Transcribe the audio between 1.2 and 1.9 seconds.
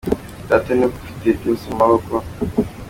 byose mu